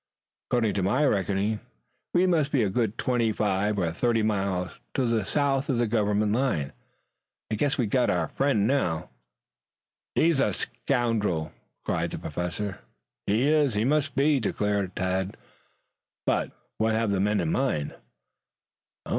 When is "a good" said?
2.63-2.97